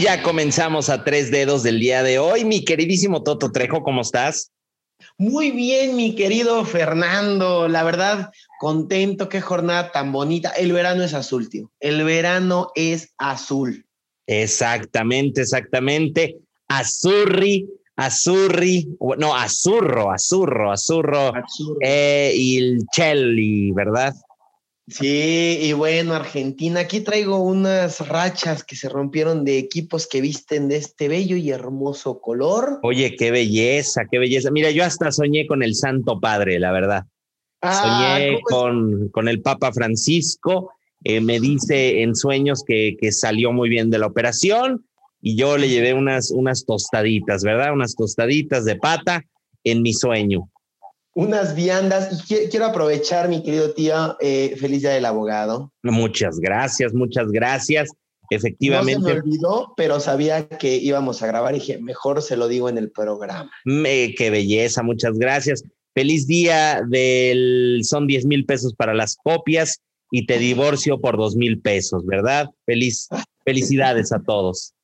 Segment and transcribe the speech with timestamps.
[0.00, 2.46] Y ya comenzamos a tres dedos del día de hoy.
[2.46, 4.50] Mi queridísimo Toto Trejo, ¿cómo estás?
[5.18, 7.68] Muy bien, mi querido Fernando.
[7.68, 10.52] La verdad, contento, qué jornada tan bonita.
[10.52, 11.70] El verano es azul, tío.
[11.80, 13.84] El verano es azul.
[14.26, 16.38] Exactamente, exactamente.
[16.66, 18.88] Azurri, azurri,
[19.18, 21.34] no, azurro, azurro, azurro.
[21.82, 24.14] Eh, y el Chelly, ¿verdad?
[24.90, 30.68] Sí, y bueno, Argentina, aquí traigo unas rachas que se rompieron de equipos que visten
[30.68, 32.80] de este bello y hermoso color.
[32.82, 34.50] Oye, qué belleza, qué belleza.
[34.50, 37.04] Mira, yo hasta soñé con el Santo Padre, la verdad.
[37.62, 40.72] Ah, soñé con, con, el Papa Francisco.
[41.04, 44.84] Eh, me dice en sueños que, que, salió muy bien de la operación
[45.22, 47.72] y yo le llevé unas, unas tostaditas, ¿verdad?
[47.72, 49.24] Unas tostaditas de pata
[49.62, 50.50] en mi sueño
[51.14, 52.24] unas viandas.
[52.30, 55.72] Y quiero aprovechar, mi querido tío, eh, feliz día del abogado.
[55.82, 57.90] Muchas gracias, muchas gracias.
[58.30, 59.00] Efectivamente.
[59.00, 62.46] No se me olvidó, pero sabía que íbamos a grabar y dije, mejor se lo
[62.46, 63.50] digo en el programa.
[63.64, 65.64] Me, qué belleza, muchas gracias.
[65.94, 69.80] Feliz día del, son 10 mil pesos para las copias
[70.12, 72.48] y te divorcio por dos mil pesos, ¿verdad?
[72.66, 73.08] Feliz,
[73.44, 74.74] felicidades a todos.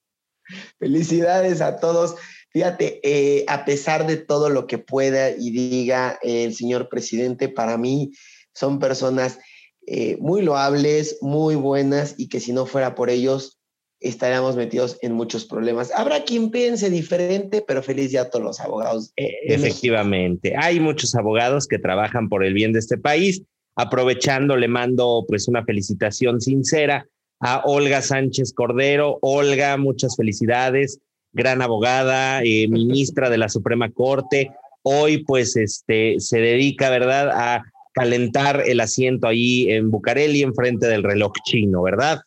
[0.78, 2.16] Felicidades a todos.
[2.50, 7.76] Fíjate, eh, a pesar de todo lo que pueda y diga el señor presidente, para
[7.76, 8.12] mí
[8.54, 9.38] son personas
[9.86, 13.58] eh, muy loables, muy buenas y que si no fuera por ellos
[14.00, 15.92] estaríamos metidos en muchos problemas.
[15.94, 19.12] Habrá quien piense diferente, pero feliz ya a todos los abogados.
[19.16, 23.42] Efectivamente, hay muchos abogados que trabajan por el bien de este país.
[23.74, 27.06] Aprovechando, le mando pues una felicitación sincera
[27.40, 29.18] a Olga Sánchez Cordero.
[29.22, 31.00] Olga, muchas felicidades
[31.36, 34.50] gran abogada, ministra de la Suprema Corte.
[34.82, 41.02] Hoy, pues, este, se dedica, ¿verdad?, a calentar el asiento ahí en Bucareli, enfrente del
[41.02, 42.20] reloj chino, ¿verdad?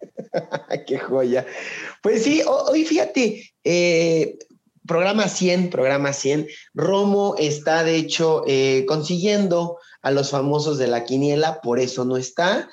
[0.86, 1.46] Qué joya.
[2.02, 4.38] Pues sí, hoy fíjate, eh,
[4.86, 11.04] programa 100, programa 100, Romo está de hecho eh, consiguiendo a los famosos de la
[11.04, 12.70] quiniela, por eso no está.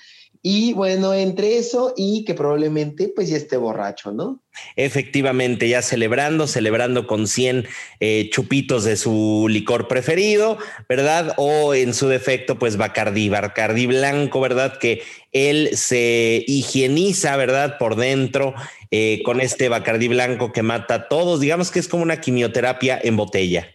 [0.47, 4.44] Y bueno, entre eso y que probablemente pues ya esté borracho, ¿no?
[4.75, 7.66] Efectivamente, ya celebrando, celebrando con 100
[8.00, 11.34] eh, chupitos de su licor preferido, ¿verdad?
[11.38, 14.78] O en su defecto, pues Bacardí, Bacardí blanco, ¿verdad?
[14.78, 15.01] Que
[15.31, 17.79] él se higieniza, ¿verdad?
[17.79, 18.53] Por dentro
[18.91, 21.39] eh, con este Bacardí blanco que mata a todos.
[21.39, 23.75] Digamos que es como una quimioterapia en botella.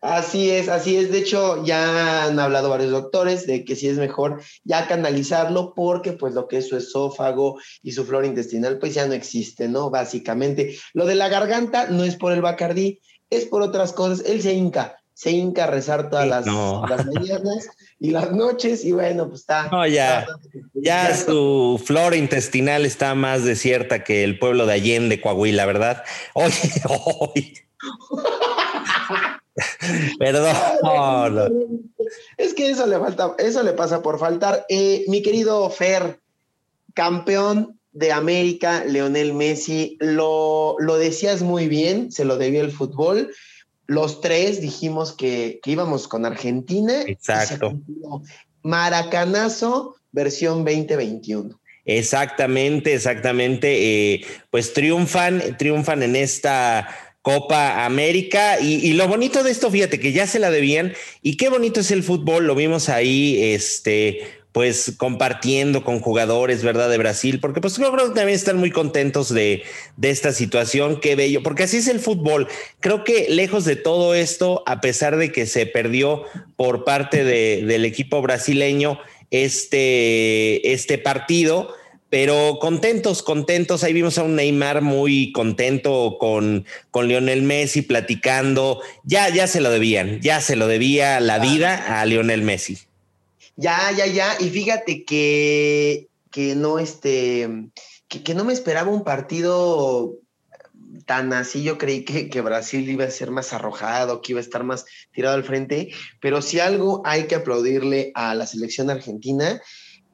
[0.00, 1.10] Así es, así es.
[1.10, 6.12] De hecho, ya han hablado varios doctores de que sí es mejor ya canalizarlo porque
[6.12, 9.90] pues lo que es su esófago y su flora intestinal pues ya no existe, ¿no?
[9.90, 10.76] Básicamente.
[10.92, 14.24] Lo de la garganta no es por el bacardí, es por otras cosas.
[14.26, 17.68] Él se hinca, se hinca a rezar todas las, las mañanas
[17.98, 19.68] y las noches y bueno, pues está.
[19.72, 20.26] No, ya,
[20.74, 26.04] ya su flora intestinal está más desierta que el pueblo de Allende, Coahuila, ¿verdad?
[26.34, 26.70] Oye,
[27.06, 27.54] hoy.
[30.18, 30.54] Perdón.
[32.36, 34.66] Es que eso le falta, eso le pasa por faltar.
[34.68, 36.20] Eh, mi querido Fer,
[36.94, 43.32] campeón de América, Leonel Messi, lo, lo decías muy bien, se lo debió el fútbol.
[43.86, 47.02] Los tres dijimos que, íbamos con Argentina.
[47.06, 47.80] Exacto.
[48.62, 51.58] Maracanazo, versión 2021.
[51.86, 54.14] Exactamente, exactamente.
[54.14, 56.88] Eh, pues triunfan, triunfan en esta
[57.26, 58.60] Copa América.
[58.60, 60.92] Y, lo bonito de esto, fíjate que ya se la debían.
[61.22, 62.46] Y qué bonito es el fútbol.
[62.46, 64.20] Lo vimos ahí, este,
[64.52, 66.88] pues compartiendo con jugadores, ¿verdad?
[66.88, 69.64] De Brasil, porque pues creo que también están muy contentos de,
[69.96, 71.00] de esta situación.
[71.00, 72.46] Qué bello, porque así es el fútbol.
[72.78, 76.22] Creo que lejos de todo esto, a pesar de que se perdió
[76.54, 79.00] por parte de, del equipo brasileño
[79.32, 81.74] este, este partido,
[82.18, 83.84] pero contentos, contentos.
[83.84, 88.80] Ahí vimos a un Neymar muy contento con, con Lionel Messi platicando.
[89.04, 92.78] Ya, ya se lo debían, ya se lo debía la vida a Lionel Messi.
[93.56, 94.34] Ya, ya, ya.
[94.40, 97.50] Y fíjate que, que no, este,
[98.08, 100.14] que, que no me esperaba un partido
[101.04, 101.62] tan así.
[101.64, 104.86] Yo creí que, que, Brasil iba a ser más arrojado, que iba a estar más
[105.12, 105.90] tirado al frente.
[106.22, 109.60] Pero si algo hay que aplaudirle a la selección argentina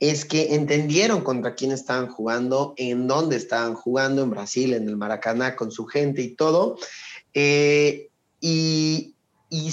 [0.02, 4.96] es que entendieron contra quién estaban jugando, en dónde estaban jugando, en Brasil, en el
[4.96, 6.76] Maracaná, con su gente y todo,
[7.34, 8.08] eh,
[8.40, 9.14] y,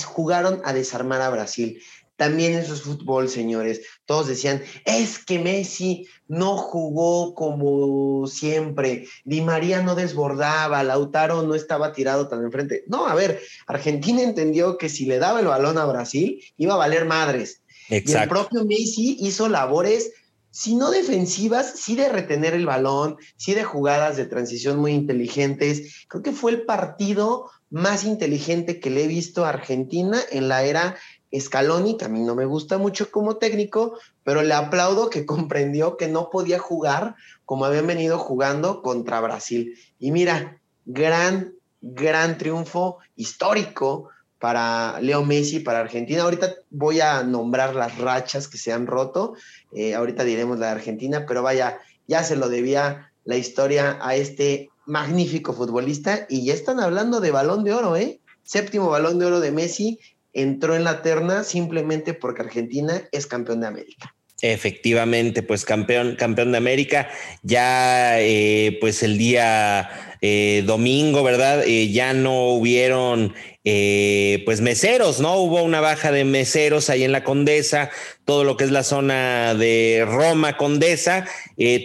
[0.06, 1.82] jugaron a desarmar a Brasil.
[2.16, 3.82] También eso es fútbol, señores.
[4.06, 11.56] Todos decían, es que Messi no jugó como siempre, Di María no desbordaba, Lautaro no
[11.56, 12.84] estaba tirado tan enfrente.
[12.86, 16.78] No, a ver, Argentina entendió que si le daba el balón a Brasil, iba a
[16.78, 17.64] valer madres.
[17.90, 20.12] Y el propio Messi hizo labores
[20.60, 26.04] si no defensivas, sí de retener el balón, sí de jugadas de transición muy inteligentes.
[26.10, 30.64] Creo que fue el partido más inteligente que le he visto a Argentina en la
[30.64, 30.98] era
[31.34, 35.96] Scaloni, que a mí no me gusta mucho como técnico, pero le aplaudo que comprendió
[35.96, 37.16] que no podía jugar
[37.46, 39.80] como habían venido jugando contra Brasil.
[39.98, 44.10] Y mira, gran, gran triunfo histórico
[44.40, 46.24] para Leo Messi, para Argentina.
[46.24, 49.36] Ahorita voy a nombrar las rachas que se han roto,
[49.74, 54.16] eh, ahorita diremos la de Argentina, pero vaya, ya se lo debía la historia a
[54.16, 58.20] este magnífico futbolista y ya están hablando de balón de oro, ¿eh?
[58.44, 60.00] Séptimo balón de oro de Messi,
[60.34, 64.16] entró en la terna simplemente porque Argentina es campeón de América.
[64.42, 67.10] Efectivamente, pues campeón, campeón de América.
[67.44, 71.66] Ya, eh, pues el día eh, domingo, ¿verdad?
[71.66, 73.34] Ya no hubieron,
[73.64, 75.38] pues meseros, ¿no?
[75.38, 77.90] Hubo una baja de meseros ahí en la Condesa,
[78.26, 81.26] todo lo que es la zona de Roma Condesa.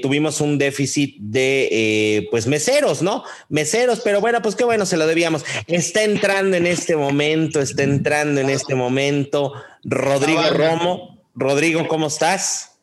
[0.03, 3.25] tuvimos un déficit de, pues meseros, ¿no?
[3.49, 5.44] Meseros, pero bueno, pues qué bueno, se lo debíamos.
[5.67, 9.53] Está entrando en este momento, está entrando en este momento
[9.85, 11.15] Rodrigo Romo.
[11.35, 12.79] Rodrigo, ¿cómo estás?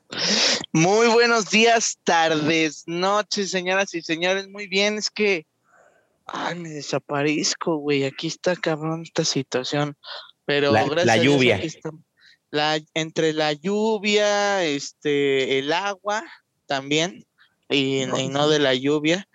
[0.73, 4.49] Muy buenos días, tardes, noches, señoras y señores.
[4.49, 5.45] Muy bien, es que,
[6.25, 8.03] ay, me desaparezco, güey.
[8.03, 9.97] Aquí está cabrón esta situación.
[10.45, 11.62] Pero la, gracias la lluvia.
[12.50, 16.23] la, entre la lluvia, este, el agua
[16.65, 17.25] también,
[17.69, 19.27] y no de la lluvia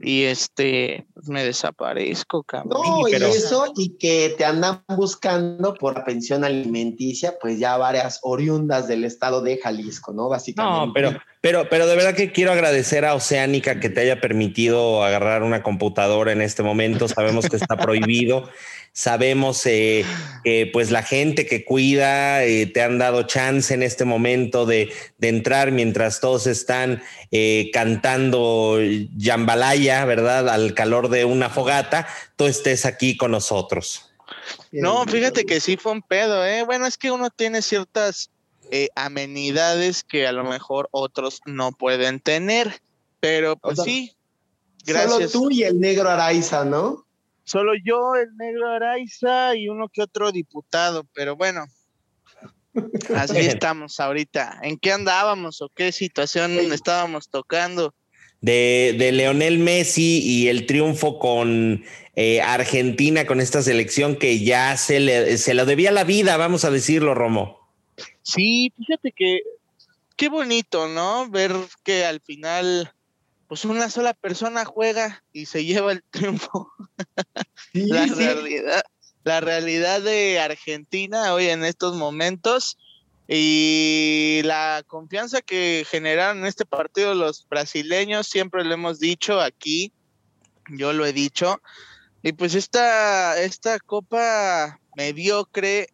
[0.00, 2.82] y este pues, me desaparezco, cabrón.
[2.84, 8.20] No, y eso, y que te andan buscando por la pensión alimenticia, pues ya varias
[8.22, 10.28] oriundas del estado de Jalisco, ¿no?
[10.28, 10.86] Básicamente.
[10.86, 15.02] No, pero, pero, pero de verdad que quiero agradecer a Oceánica que te haya permitido
[15.02, 17.08] agarrar una computadora en este momento.
[17.08, 18.48] Sabemos que está prohibido.
[18.98, 20.04] Sabemos eh,
[20.42, 24.92] que pues la gente que cuida eh, te han dado chance en este momento de,
[25.20, 27.00] entrar mientras todos están
[27.30, 28.76] eh, cantando
[29.16, 30.48] jambalaya, ¿verdad?
[30.48, 34.10] Al calor de una fogata, tú estés aquí con nosotros.
[34.72, 36.64] No, fíjate que sí fue un pedo, ¿eh?
[36.64, 38.30] Bueno, es que uno tiene ciertas
[38.96, 42.82] amenidades que a lo mejor otros no pueden tener,
[43.20, 44.16] pero pues sí.
[44.84, 45.12] Gracias.
[45.12, 47.06] Solo tú y el negro Araiza, ¿no?
[47.48, 51.64] Solo yo, el negro Araiza y uno que otro diputado, pero bueno,
[53.16, 54.58] así estamos ahorita.
[54.62, 57.94] ¿En qué andábamos o qué situación estábamos tocando?
[58.42, 61.84] De, de Leonel Messi y el triunfo con
[62.16, 66.66] eh, Argentina, con esta selección que ya se, le, se lo debía la vida, vamos
[66.66, 67.66] a decirlo, Romo.
[68.22, 69.40] Sí, fíjate que
[70.16, 71.30] qué bonito, ¿no?
[71.30, 71.52] Ver
[71.82, 72.92] que al final
[73.48, 76.70] pues una sola persona juega y se lleva el triunfo.
[77.72, 78.82] la realidad,
[79.24, 82.76] la realidad de Argentina hoy en estos momentos
[83.26, 89.92] y la confianza que generaron en este partido los brasileños, siempre lo hemos dicho aquí,
[90.70, 91.60] yo lo he dicho,
[92.22, 95.88] y pues esta, esta copa mediocre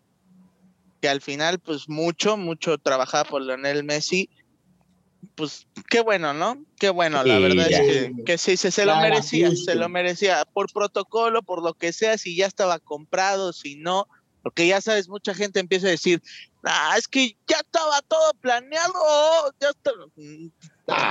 [1.00, 4.30] que al final pues mucho, mucho trabajada por Lionel Messi,
[5.34, 6.64] pues qué bueno, ¿no?
[6.78, 11.42] Qué bueno, la verdad es que, sí, se, lo merecía, se lo merecía, por protocolo,
[11.42, 14.08] por lo que sea, si ya estaba comprado, si no,
[14.42, 16.22] porque ya sabes, mucha gente empieza a decir,
[16.64, 18.92] ah, es que ya estaba todo planeado,
[19.60, 19.92] ya está...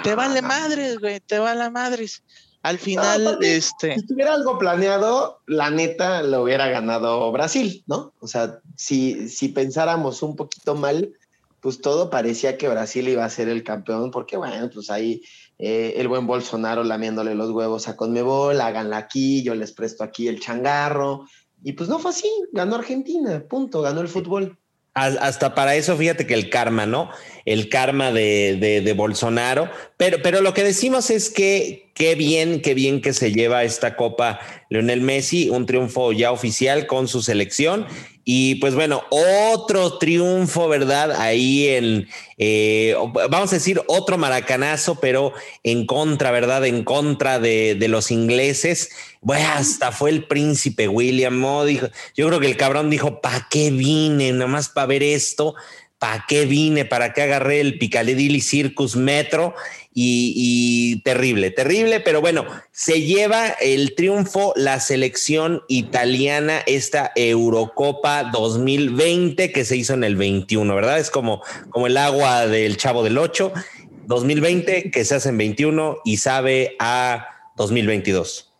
[0.03, 2.23] te vale madres, güey, te vale madres.
[2.63, 3.95] Al final, este.
[3.95, 8.13] Si tuviera algo planeado, la neta lo hubiera ganado Brasil, ¿no?
[8.21, 11.13] O sea, si, si pensáramos un poquito mal,
[11.63, 15.21] pues todo parecía que Brasil iba a ser el campeón, porque bueno, pues ahí
[15.57, 20.27] eh, el buen Bolsonaro lamiéndole los huevos a Conmebol, háganla aquí, yo les presto aquí
[20.27, 21.25] el changarro,
[21.63, 24.57] y pues no fue así, ganó Argentina, punto, ganó el fútbol.
[24.95, 27.09] Hasta para eso, fíjate que el karma, ¿no?
[27.45, 29.67] El karma de, de, de Bolsonaro.
[29.97, 33.95] Pero, pero lo que decimos es que qué bien, qué bien que se lleva esta
[33.95, 34.39] copa
[34.69, 37.87] Leonel Messi, un triunfo ya oficial con su selección
[38.25, 41.11] y pues bueno, otro triunfo, ¿verdad?
[41.19, 42.95] Ahí en, eh,
[43.29, 46.65] vamos a decir, otro maracanazo, pero en contra, ¿verdad?
[46.65, 48.91] En contra de, los ingleses.
[49.55, 51.65] Hasta fue el príncipe William, ¿no?
[51.65, 54.31] Dijo, yo creo que el cabrón dijo, ¿para qué vine?
[54.31, 55.55] Nomás para ver esto.
[56.03, 56.83] ¿Para qué vine?
[56.83, 59.55] ¿Para qué agarré el Piccadilly Circus Metro?
[59.95, 69.53] y, terrible, terrible, pero bueno, se lleva el triunfo la selección italiana, esta Eurocopa 2020
[69.53, 70.99] que se hizo en el 21, ¿verdad?
[70.99, 73.53] Es como, como el agua del chavo del 8,
[74.07, 78.51] 2020 que se hace en 21 y sabe a 2022.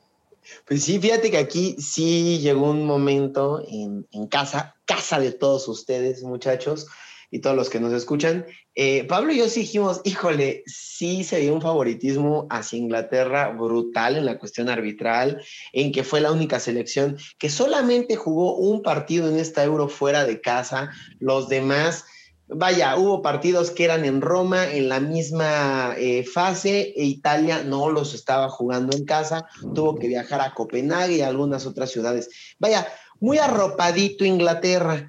[0.66, 5.68] Pues sí, fíjate que aquí sí llegó un momento en, en casa, casa de todos
[5.68, 6.88] ustedes, muchachos,
[7.34, 8.46] y todos los que nos escuchan.
[8.76, 14.18] Eh, Pablo y yo sí dijimos, híjole, sí se dio un favoritismo hacia Inglaterra brutal
[14.18, 19.28] en la cuestión arbitral, en que fue la única selección que solamente jugó un partido
[19.28, 22.06] en esta euro fuera de casa, los demás
[22.48, 27.90] vaya, hubo partidos que eran en Roma en la misma eh, fase e Italia no
[27.90, 32.30] los estaba jugando en casa, tuvo que viajar a Copenhague y a algunas otras ciudades.
[32.60, 32.86] Vaya,
[33.20, 35.08] muy arropadito Inglaterra.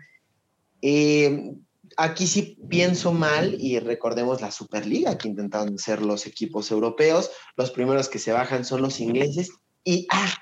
[0.81, 1.55] Eh,
[1.97, 7.31] aquí sí pienso mal y recordemos la Superliga que intentaron hacer los equipos europeos.
[7.57, 9.51] Los primeros que se bajan son los ingleses
[9.85, 10.35] y ah,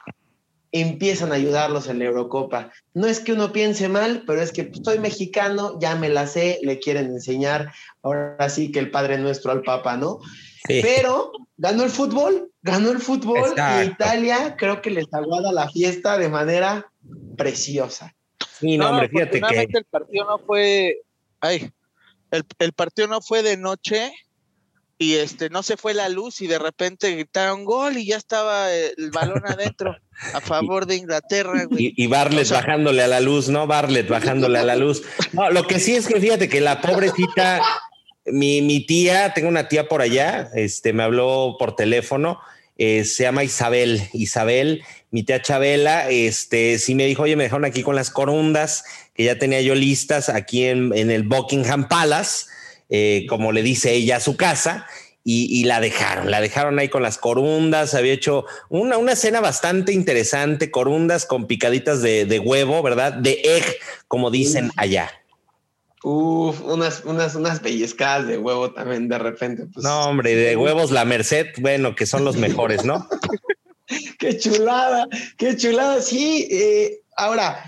[0.73, 2.73] empiezan a ayudarlos en la Eurocopa.
[2.94, 6.26] No es que uno piense mal, pero es que pues, soy mexicano, ya me la
[6.26, 10.18] sé, le quieren enseñar, ahora sí que el Padre Nuestro al Papa, ¿no?
[10.66, 16.16] Pero ganó el fútbol, ganó el fútbol y Italia creo que les aguada la fiesta
[16.16, 16.90] de manera
[17.37, 18.14] preciosa.
[18.59, 19.78] Sí, no, hombre, fíjate que...
[19.78, 21.02] el partido no fue...
[21.42, 21.70] Ay,
[22.30, 24.12] el, el partido no fue de noche,
[25.02, 28.72] y este no se fue la luz y de repente gritaron gol y ya estaba
[28.72, 29.96] el balón adentro
[30.32, 31.66] a favor de Inglaterra.
[31.70, 33.66] Y, Barlet bajándole a la luz, ¿no?
[33.66, 35.02] Barlet bajándole a la luz.
[35.32, 37.61] No, lo que sí es que fíjate que la pobrecita,
[38.26, 42.38] mi, mi tía, tengo una tía por allá, este, me habló por teléfono,
[42.78, 44.08] eh, se llama Isabel.
[44.12, 48.84] Isabel, mi tía Chabela, este, sí me dijo, oye, me dejaron aquí con las corundas,
[49.14, 52.47] que ya tenía yo listas aquí en, en el Buckingham Palace
[52.95, 54.87] eh, como le dice ella, a su casa.
[55.25, 59.92] Y, la dejaron, la dejaron ahí con las corundas, había hecho una, una cena bastante
[59.92, 63.12] interesante, corundas con picaditas de, huevo, ¿verdad?
[63.12, 63.64] De egg,
[64.09, 65.12] como dicen allá.
[66.02, 69.66] Uf, unas, unas, unas pellizcadas de huevo también de repente.
[69.73, 69.85] Pues.
[69.85, 73.09] No, hombre, de huevos la Merced, bueno, que son los mejores, ¿no?
[74.19, 75.07] qué chulada,
[75.38, 76.02] qué chulada.
[76.02, 77.64] Sí, eh, ahora,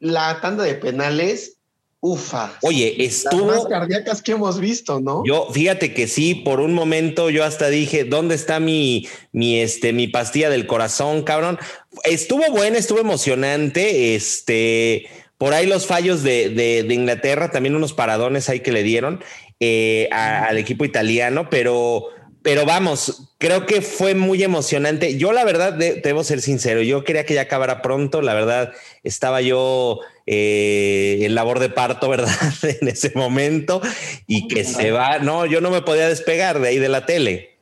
[0.00, 1.58] la tanda de penales,
[2.00, 2.52] Ufa.
[2.62, 3.50] Oye, estuvo.
[3.50, 5.24] Las más cardíacas que hemos visto, ¿no?
[5.26, 9.92] Yo, fíjate que sí, por un momento yo hasta dije, ¿dónde está mi, mi, este,
[9.92, 11.58] mi pastilla del corazón, cabrón?
[12.04, 14.14] Estuvo buena, estuvo emocionante.
[14.14, 19.20] Este, por ahí los fallos de, de, Inglaterra, también unos paradones ahí que le dieron
[19.58, 22.10] eh, al equipo italiano, pero
[22.48, 25.18] pero vamos, creo que fue muy emocionante.
[25.18, 29.42] Yo la verdad, debo ser sincero, yo quería que ya acabara pronto, la verdad, estaba
[29.42, 32.32] yo eh, en labor de parto, ¿verdad?
[32.62, 33.82] en ese momento
[34.26, 37.58] y que se va, no, yo no me podía despegar de ahí de la tele.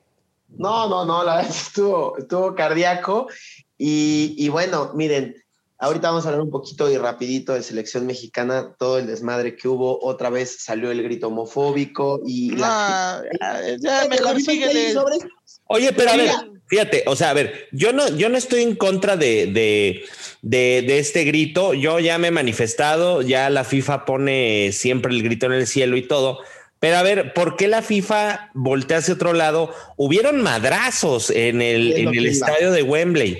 [0.50, 3.26] No, no, no, la verdad estuvo, estuvo cardíaco
[3.76, 5.34] y, y bueno, miren,
[5.78, 9.68] Ahorita vamos a hablar un poquito y rapidito de selección mexicana, todo el desmadre que
[9.68, 13.22] hubo, otra vez salió el grito homofóbico y la...
[13.78, 14.36] ya, mejor
[15.66, 16.30] Oye, pero a ver,
[16.66, 20.04] fíjate, o sea, a ver, yo no, yo no estoy en contra de, de,
[20.40, 25.22] de, de, este grito, yo ya me he manifestado, ya la FIFA pone siempre el
[25.22, 26.38] grito en el cielo y todo,
[26.80, 29.74] pero a ver, ¿por qué la FIFA voltea hacia otro lado?
[29.96, 33.36] Hubieron madrazos en el, en el estadio de Wembley.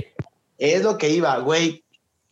[0.59, 1.86] Es lo que iba, güey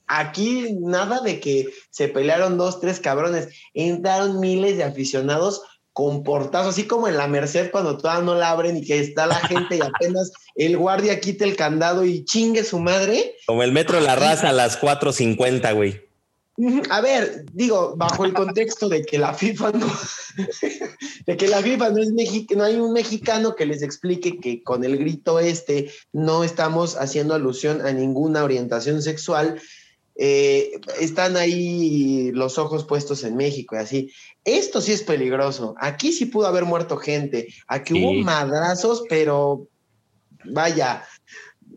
[0.07, 3.49] Aquí nada de que se pelearon dos, tres cabrones.
[3.73, 8.51] Entraron miles de aficionados con portazos, así como en la Merced cuando todavía no la
[8.51, 12.65] abren y que está la gente y apenas el guardia quita el candado y chingue
[12.65, 13.37] su madre.
[13.47, 16.05] Como el metro de la raza a las 4.50, güey.
[16.89, 19.93] A ver, digo, bajo el contexto de que la FIFA no,
[21.27, 24.63] de que la FIFA no es México, no hay un mexicano que les explique que
[24.63, 29.61] con el grito este no estamos haciendo alusión a ninguna orientación sexual,
[30.17, 34.13] eh, están ahí los ojos puestos en México y así.
[34.45, 35.75] Esto sí es peligroso.
[35.79, 37.49] Aquí sí pudo haber muerto gente.
[37.67, 39.67] Aquí hubo madrazos, pero
[40.45, 41.05] vaya,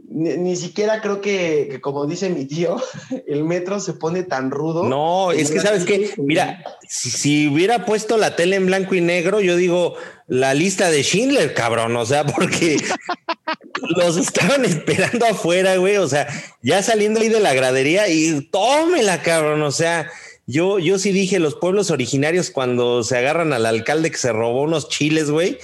[0.10, 2.78] ni, siquiera creo que, como dice mi tío,
[3.28, 4.84] el metro se pone tan rudo.
[4.84, 9.42] No, es que sabes que, mira, si, hubiera puesto la tele en blanco y negro,
[9.42, 9.96] yo digo
[10.28, 12.78] la lista de Schindler, cabrón, o sea, porque
[13.96, 16.28] los estaban esperando afuera, güey, o sea,
[16.62, 20.10] ya saliendo ahí de la gradería y tómela, cabrón, o sea.
[20.50, 24.62] Yo, yo sí dije, los pueblos originarios cuando se agarran al alcalde que se robó
[24.62, 25.58] unos chiles, güey,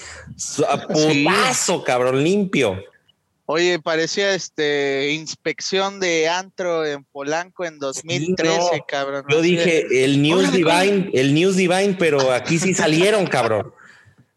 [0.68, 2.84] a putazo, cabrón, limpio.
[3.46, 9.26] Oye, parecía este inspección de antro en Polanco en 2013, cabrón.
[9.30, 13.74] Yo dije el News Divine, el News Divine, pero aquí sí salieron, cabrón.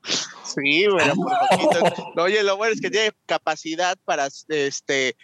[0.07, 1.15] Sí, bueno,
[2.17, 5.17] Oye, lo bueno es que tiene capacidad para este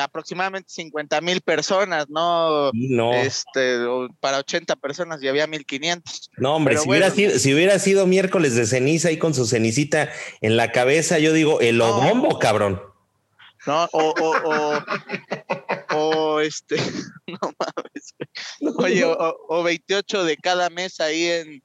[0.00, 2.70] aproximadamente 50 mil personas, ¿no?
[2.72, 3.12] No.
[3.12, 3.78] Este,
[4.20, 6.30] para 80 personas y había 1500.
[6.38, 10.10] No, hombre, si, hubiera sido, si hubiera sido miércoles de ceniza ahí con su cenicita
[10.40, 12.80] en la cabeza, yo digo, el obombo, cabrón.
[13.66, 13.88] ¿no?
[13.92, 14.84] O, o,
[15.90, 16.76] o, este,
[17.26, 18.14] no mames.
[18.78, 21.62] Oye, o, 28 de cada mes ahí en,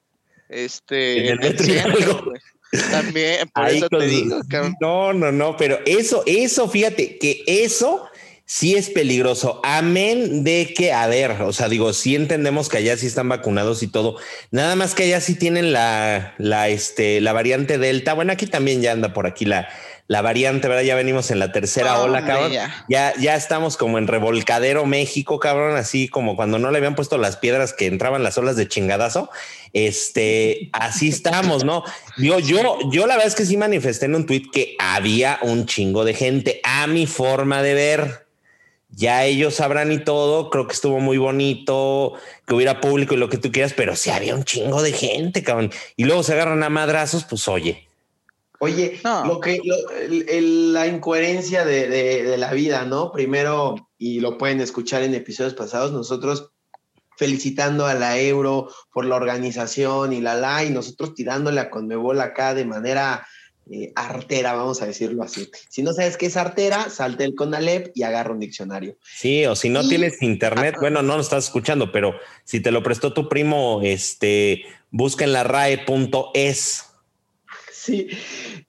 [0.50, 2.34] este, en el, centro,
[2.92, 4.40] También, por eso te digo,
[4.82, 8.10] No, no, no, pero eso, eso, fíjate, que eso
[8.46, 9.62] sí es peligroso.
[9.64, 13.84] Amén de que, a ver, o sea, digo, sí entendemos que allá sí están vacunados
[13.84, 14.18] y todo.
[14.50, 18.16] Nada más que allá sí tienen la, la, este, la variante Delta.
[18.16, 19.70] Bueno, aquí también ya anda por aquí la,
[20.10, 20.82] la variante, ¿verdad?
[20.82, 22.52] Ya venimos en la tercera ola, cabrón.
[22.52, 23.14] Ya.
[23.16, 23.36] ya.
[23.36, 27.74] estamos como en revolcadero México, cabrón, así como cuando no le habían puesto las piedras
[27.74, 29.30] que entraban las olas de chingadazo.
[29.72, 31.84] Este, así estamos, ¿no?
[32.18, 35.68] Yo, yo, yo la verdad es que sí manifesté en un tuit que había un
[35.68, 38.26] chingo de gente a mi forma de ver
[38.92, 42.14] ya ellos sabrán y todo, creo que estuvo muy bonito,
[42.48, 45.44] que hubiera público y lo que tú quieras, pero si había un chingo de gente,
[45.44, 47.89] cabrón, y luego se agarran a madrazos, pues oye.
[48.60, 49.62] Oye, lo que
[50.42, 53.12] la incoherencia de, de, la vida, ¿no?
[53.12, 56.52] Primero, y lo pueden escuchar en episodios pasados, nosotros
[57.18, 62.20] felicitando a la Euro por la organización y la la, y nosotros tirándole a Conmebol
[62.22, 63.26] acá de manera
[63.72, 65.50] eh, artera, vamos a decirlo así.
[65.70, 68.98] Si no sabes qué es artera, salte el Conalep y agarra un diccionario.
[69.04, 72.82] Sí, o si no tienes internet, bueno, no lo estás escuchando, pero si te lo
[72.82, 76.89] prestó tu primo, este, busca en la RAE.es.
[77.82, 78.10] Sí,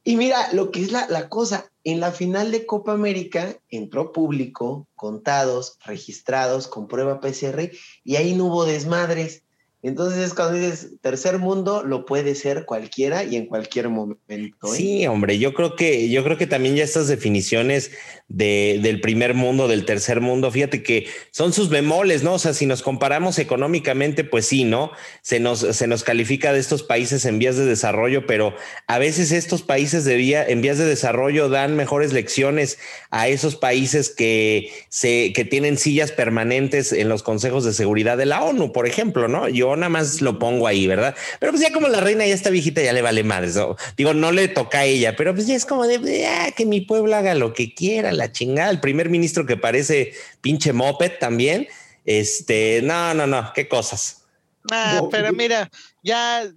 [0.05, 4.13] y mira, lo que es la, la cosa, en la final de Copa América entró
[4.13, 7.73] público, contados, registrados, con prueba PCR,
[8.05, 9.43] y ahí no hubo desmadres.
[9.83, 14.75] Entonces, cuando dices tercer mundo, lo puede ser cualquiera y en cualquier momento.
[14.75, 14.77] ¿eh?
[14.77, 17.91] Sí, hombre, yo creo que, yo creo que también ya estas definiciones
[18.29, 22.35] de, del primer mundo, del tercer mundo, fíjate que son sus bemoles, ¿no?
[22.35, 24.93] O sea, si nos comparamos económicamente, pues sí, ¿no?
[25.23, 28.55] Se nos, se nos califica de estos países en vías de desarrollo, pero
[28.87, 32.79] a veces estos países de vía, en vías de desarrollo dan mejores lecciones
[33.11, 38.27] a esos países que, se, que tienen sillas permanentes en los consejos de seguridad de
[38.27, 39.49] la ONU, por ejemplo, ¿no?
[39.49, 41.15] Yo nada más lo pongo ahí, ¿verdad?
[41.39, 43.51] Pero pues ya como la reina ya está viejita, ya le vale madre.
[43.97, 46.81] Digo, no le toca a ella, pero pues ya es como de ah, que mi
[46.81, 48.71] pueblo haga lo que quiera, la chingada.
[48.71, 51.69] El primer ministro que parece pinche moped también.
[52.05, 54.25] Este, no, no, no, qué cosas.
[54.71, 55.71] Ah, pero mira,
[56.03, 56.51] ya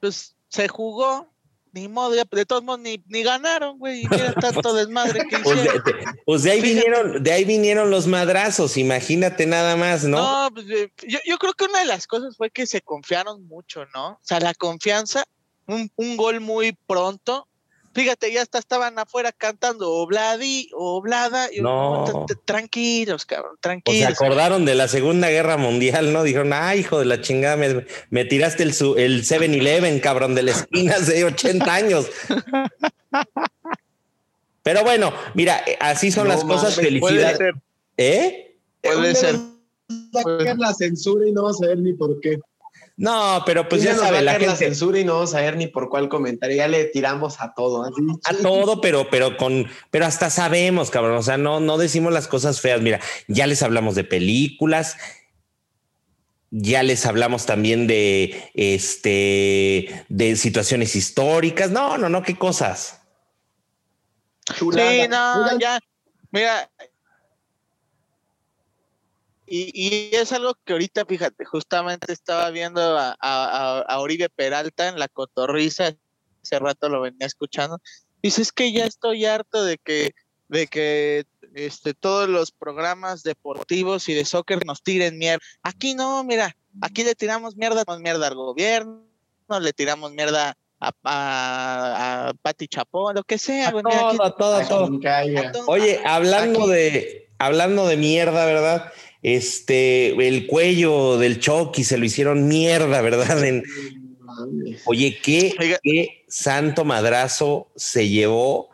[0.00, 1.30] pues se jugó,
[1.76, 5.58] ni modo, de todos modos ni, ni ganaron, güey, y mira tanto desmadre que pues
[5.58, 5.84] hicieron.
[5.84, 10.16] De, pues de ahí vinieron, de ahí vinieron los madrazos, imagínate nada más, ¿no?
[10.16, 13.46] No, pues eh, yo, yo creo que una de las cosas fue que se confiaron
[13.46, 14.12] mucho, ¿no?
[14.12, 15.24] O sea, la confianza,
[15.66, 17.46] un, un gol muy pronto,
[17.96, 21.48] Fíjate, ya hasta estaban afuera cantando Obladi, Oblada.
[21.50, 22.26] Y no.
[22.44, 24.02] Tranquilos, cabrón, tranquilos.
[24.02, 26.22] O se acordaron de la Segunda Guerra Mundial, ¿no?
[26.22, 27.56] Dijeron, ah, hijo de la chingada,
[28.10, 32.06] me, tiraste el, el 7-Eleven, cabrón, de la esquina hace 80 años.
[34.62, 36.74] Pero bueno, mira, así son las cosas.
[36.74, 37.38] Felicidades.
[37.96, 38.58] ¿Eh?
[38.82, 39.36] Puede ser.
[40.12, 42.38] Sacar la censura y no vas a ver ni por qué.
[42.96, 44.56] No, pero pues ya sabe la gente.
[44.56, 46.56] censura y no vamos a ver ni por cuál comentario.
[46.56, 47.84] Ya le tiramos a todo.
[47.84, 51.18] A todo, pero, pero con, pero hasta sabemos, cabrón.
[51.18, 52.80] O sea, no, no decimos las cosas feas.
[52.80, 54.96] Mira, ya les hablamos de películas.
[56.50, 61.70] Ya les hablamos también de este de situaciones históricas.
[61.70, 63.02] No, no, no, qué cosas.
[64.58, 65.80] Sí, no, ya.
[66.30, 66.70] Mira,
[69.46, 75.08] y, es algo que ahorita, fíjate, justamente estaba viendo a, a, Oribe Peralta en la
[75.08, 75.94] cotorriza,
[76.42, 77.80] hace rato lo venía escuchando.
[78.22, 80.14] Dice, es que ya estoy harto de que,
[80.48, 85.44] de que este, todos los programas deportivos y de soccer nos tiren mierda.
[85.62, 89.04] Aquí no, mira, aquí le tiramos mierda, mierda al gobierno,
[89.60, 93.70] le tiramos mierda a, a, a Pati Chapón, lo que sea.
[93.70, 95.00] todo, todo, todo.
[95.68, 98.92] Oye, hablando de, hablando de mierda, ¿verdad?
[99.22, 103.38] Este, el cuello del Chucky se lo hicieron mierda, ¿verdad?
[104.84, 108.70] oye, ¿qué, qué santo madrazo se llevó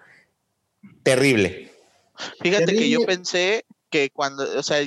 [1.03, 1.73] terrible.
[2.41, 4.87] Fíjate que yo pensé que cuando, o sea,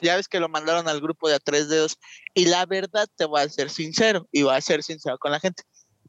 [0.00, 1.98] ya ves que lo mandaron al grupo de a tres dedos
[2.34, 5.40] y la verdad te voy a ser sincero y voy a ser sincero con la
[5.40, 5.62] gente.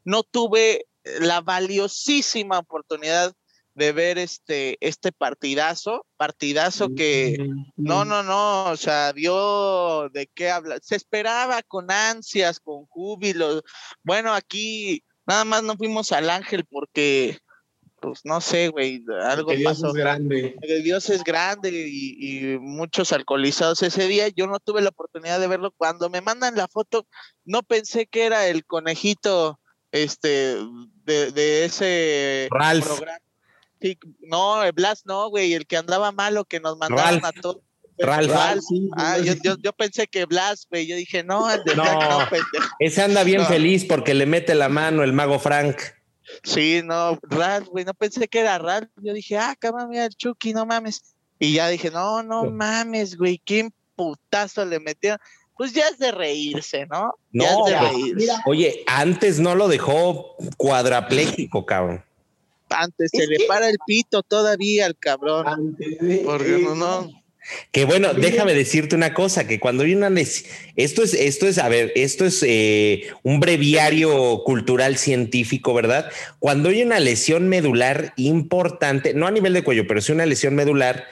[0.04, 3.34] No tuve la valiosísima oportunidad
[3.74, 7.38] de ver este, este partidazo, partidazo que
[7.76, 13.62] no, no, no, o sea, dio de qué habla, se esperaba con ansias, con júbilo.
[14.02, 17.38] Bueno, aquí nada más no fuimos al ángel porque,
[18.00, 20.54] pues no sé, güey, algo que Dios Es grande.
[20.84, 24.28] Dios es grande y, y, muchos alcoholizados ese día.
[24.28, 25.72] Yo no tuve la oportunidad de verlo.
[25.78, 27.06] Cuando me mandan la foto,
[27.44, 29.58] no pensé que era el conejito
[29.92, 30.56] este
[31.04, 33.18] de, de ese programa
[34.20, 37.62] no, Blas no, güey, el que andaba malo, que nos mandaron a todos.
[37.98, 38.32] Ralph.
[38.96, 40.86] ah, yo, pensé que Blas, güey.
[40.86, 41.84] Yo dije, no, el de no,
[42.78, 45.76] ese anda bien feliz porque le mete la mano el mago Frank.
[46.42, 48.88] Sí, no, Ralph, güey, no pensé que era Ralph.
[49.02, 51.14] Yo dije, ah, cabrón, mira el Chucky, no mames.
[51.38, 55.18] Y ya dije, no, no mames, güey, qué putazo le metieron.
[55.56, 57.12] Pues ya es de reírse, ¿no?
[57.30, 57.64] No,
[58.46, 62.04] oye, antes no lo dejó cuadrapléjico, cabrón.
[62.72, 65.76] Antes se le para el pito todavía al cabrón.
[66.24, 67.22] Porque no, no.
[67.72, 70.08] Que bueno, déjame decirte una cosa, que cuando hay una
[70.76, 76.10] esto es, esto es, a ver, esto es eh, un breviario cultural científico, ¿verdad?
[76.38, 80.54] Cuando hay una lesión medular importante, no a nivel de cuello, pero sí una lesión
[80.54, 81.06] medular,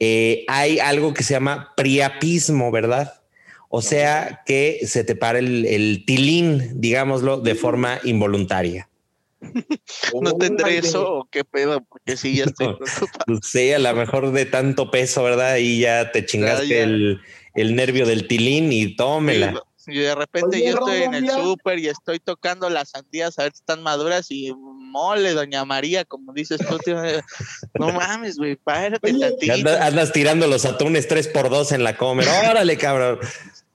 [0.00, 3.20] eh, hay algo que se llama priapismo, ¿verdad?
[3.68, 8.88] O sea que se te para el, tilín, digámoslo, de forma involuntaria.
[10.20, 11.82] ¿No tendré eso o qué pedo?
[11.82, 12.76] Porque sí, ya estoy
[13.26, 15.56] no, sé, a lo mejor de tanto peso, ¿verdad?
[15.56, 17.20] Y ya te chingaste El,
[17.76, 19.62] nervio del tilín y tómela.
[19.86, 23.52] y de repente yo estoy en el súper y estoy tocando las sandías a ver
[23.52, 26.78] si están maduras y mole, doña María, como dices tú,
[27.78, 29.10] no mames, güey, párate
[29.50, 33.20] Andas, andas, tirando los atunes tres por dos en la comer, órale, cabrón.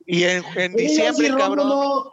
[0.05, 0.43] Y en,
[0.75, 2.09] diciembre, cabrón.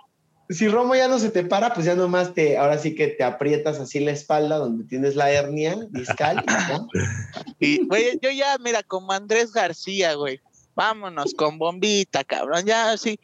[0.49, 3.23] Si Romo ya no se te para, pues ya nomás te, ahora sí que te
[3.23, 6.43] aprietas así la espalda donde tienes la hernia discal.
[7.61, 10.41] y, güey, yo ya, mira, como Andrés García, güey,
[10.75, 13.21] vámonos con bombita, cabrón, ya así.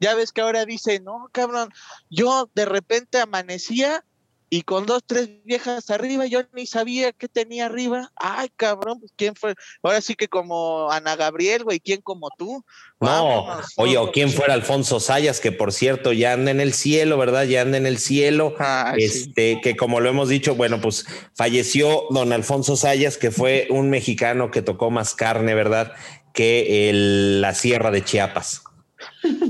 [0.00, 1.70] Ya ves que ahora dice, no, cabrón,
[2.08, 4.04] yo de repente amanecía
[4.50, 8.10] y con dos, tres viejas arriba, yo ni sabía qué tenía arriba.
[8.16, 9.54] Ay, cabrón, pues quién fue.
[9.82, 12.64] Ahora sí que como Ana Gabriel, güey, ¿quién como tú?
[13.00, 17.18] No, oye, o quién fuera Alfonso Sayas, que por cierto ya anda en el cielo,
[17.18, 17.44] ¿verdad?
[17.44, 18.54] Ya anda en el cielo.
[18.96, 23.90] este, que como lo hemos dicho, bueno, pues falleció don Alfonso Sayas, que fue un
[23.90, 25.92] mexicano que tocó más carne, ¿verdad?
[26.32, 28.62] Que el, la Sierra de Chiapas.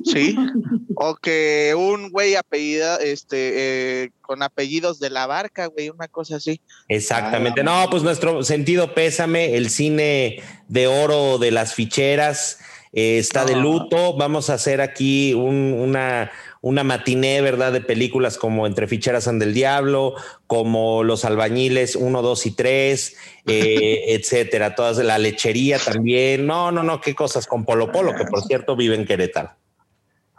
[0.04, 0.36] Sí,
[0.96, 6.36] o que un güey apellido, este, eh, con apellidos de la barca, güey, una cosa
[6.36, 6.60] así.
[6.88, 7.62] Exactamente.
[7.62, 12.58] No, pues nuestro sentido pésame, el cine de oro de las ficheras
[12.92, 14.16] eh, está de luto.
[14.16, 17.72] Vamos a hacer aquí una, una matiné, ¿verdad?
[17.72, 20.14] De películas como Entre Ficheras and del Diablo,
[20.46, 24.74] como Los Albañiles 1, 2 y 3, eh, etcétera.
[24.74, 26.46] Todas la lechería también.
[26.46, 29.50] No, no, no, qué cosas con Polo Polo, que por cierto vive en Querétaro.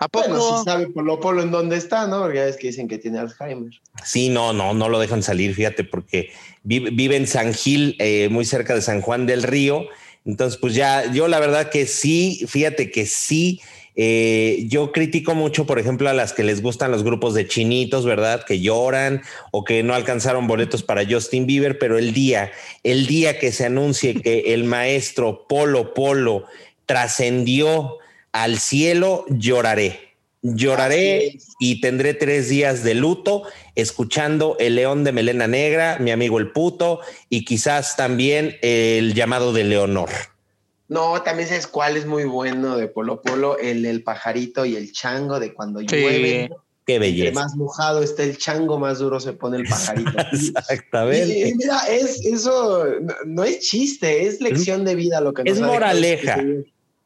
[0.02, 0.30] ¿A poco?
[0.30, 2.22] Bueno, si sabe Polo Polo en dónde está, ¿no?
[2.22, 3.74] Porque ya es que dicen que tiene Alzheimer.
[4.04, 6.32] Sí, no, no, no lo dejan salir, fíjate, porque
[6.64, 9.88] vive, en San Gil, eh, muy cerca de San Juan del Río.
[10.26, 13.62] Entonces, pues ya, yo la verdad que sí, fíjate que sí
[14.02, 18.06] eh, yo critico mucho, por ejemplo, a las que les gustan los grupos de chinitos,
[18.06, 18.46] ¿verdad?
[18.46, 22.50] Que lloran o que no alcanzaron boletos para Justin Bieber, pero el día,
[22.84, 26.46] el día que se anuncie que el maestro Polo Polo
[26.86, 27.98] trascendió
[28.32, 30.09] al cielo, lloraré.
[30.42, 33.44] Lloraré y tendré tres días de luto
[33.76, 39.52] escuchando El León de Melena Negra, mi amigo el puto, y quizás también el llamado
[39.52, 40.10] de Leonor.
[40.88, 44.92] No, también sabes cuál es muy bueno de Polo Polo, el, el pajarito y el
[44.92, 46.50] chango de cuando llueve.
[46.86, 47.40] Qué belleza.
[47.40, 50.10] más mojado está el chango, más duro se pone el pajarito.
[50.32, 51.50] Exactamente.
[51.50, 52.84] Y, mira, es, eso
[53.28, 56.42] no, es chiste, es lección de vida lo que nos Es moraleja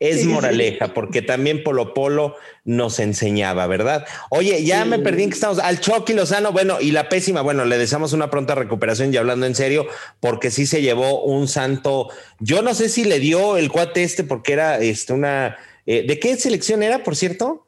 [0.04, 2.36] es moraleja, porque también Polo Polo
[2.66, 4.06] nos enseñaba, ¿verdad?
[4.30, 7.64] Oye, ya me perdí en que estamos al Chucky Lozano, bueno, y la pésima, bueno,
[7.64, 9.88] le deseamos una pronta recuperación y hablando en serio,
[10.20, 14.26] porque sí se llevó un santo, yo no sé si le dio el cuate este
[14.26, 17.66] porque era este una, eh, ¿de qué selección era, por cierto?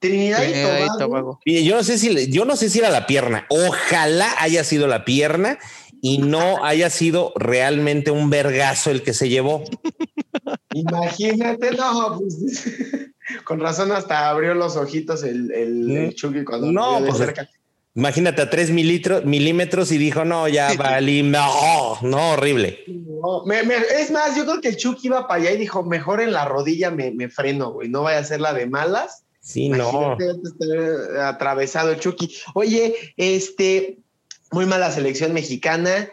[0.00, 1.40] Trinidad y Tobago.
[1.44, 4.88] Y yo no sé si, yo no sé si era la pierna, ojalá haya sido
[4.88, 5.58] la pierna
[6.00, 9.64] y no haya sido realmente un vergazo el que se llevó.
[10.74, 12.64] Imagínate, no, pues,
[13.44, 17.48] con razón hasta abrió los ojitos el, el, Chucky cuando no, pues, cerca.
[17.94, 22.84] Imagínate a tres milímetros y dijo, no, ya valí, no, no, horrible.
[23.98, 26.44] es más, yo creo que el Chucky iba para allá y dijo, mejor en la
[26.44, 29.24] rodilla me, me freno, güey, no vaya a ser la de malas.
[29.40, 30.18] Sí, no.
[31.22, 32.34] Atravesado el Chucky.
[32.54, 33.98] Oye, este,
[34.56, 36.10] muy mala selección mexicana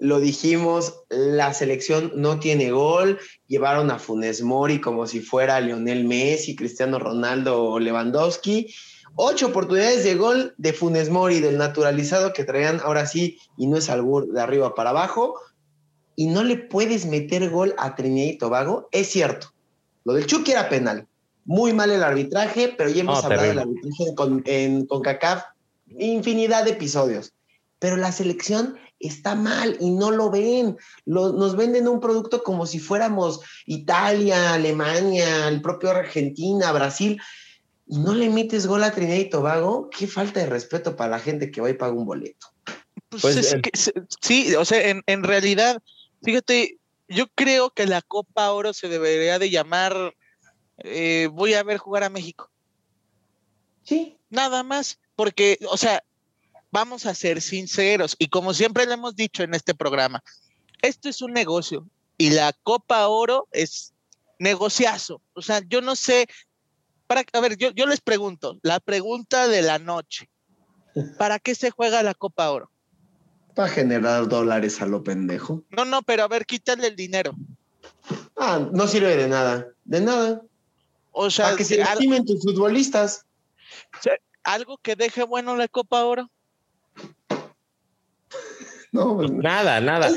[0.00, 6.04] lo dijimos, la selección no tiene gol, llevaron a Funes Mori como si fuera Lionel
[6.04, 8.74] Messi, Cristiano Ronaldo o Lewandowski.
[9.14, 13.78] Ocho oportunidades de gol de Funes Mori, del naturalizado que traían ahora sí, y no
[13.78, 15.40] es albur de arriba para abajo,
[16.16, 19.54] y no le puedes meter gol a Trinidad y Tobago, es cierto.
[20.04, 21.06] Lo del Chucky era penal.
[21.46, 25.44] Muy mal el arbitraje, pero ya hemos hablado del arbitraje con, en CONCACAF
[25.98, 27.32] infinidad de episodios.
[27.78, 30.76] Pero la selección está mal y no lo ven.
[31.04, 37.20] nos venden un producto como si fuéramos Italia, Alemania, el propio Argentina, Brasil.
[37.86, 41.18] Y no le metes gol a Trinidad y Tobago, qué falta de respeto para la
[41.20, 42.48] gente que va y paga un boleto.
[43.10, 43.22] Pues,
[43.62, 45.80] pues sí, o sea, en, en realidad,
[46.22, 50.14] fíjate, yo creo que la Copa Oro se debería de llamar
[50.78, 52.50] eh, voy a ver jugar a México.
[53.82, 54.18] Sí.
[54.30, 56.02] Nada más, porque, o sea,
[56.70, 60.22] vamos a ser sinceros y como siempre le hemos dicho en este programa,
[60.82, 61.86] esto es un negocio
[62.18, 63.92] y la Copa Oro es
[64.38, 65.22] negociazo.
[65.34, 66.26] O sea, yo no sé,
[67.06, 70.28] para, a ver, yo, yo les pregunto, la pregunta de la noche,
[71.18, 72.70] ¿para qué se juega la Copa Oro?
[73.54, 75.64] Para generar dólares a lo pendejo.
[75.70, 77.34] No, no, pero a ver, quítale el dinero.
[78.36, 80.42] Ah, no sirve de nada, de nada.
[81.12, 83.24] O sea, Para que se estimen tus futbolistas.
[84.44, 86.30] algo que deje bueno la Copa Oro.
[88.96, 90.10] No, pues nada, nada.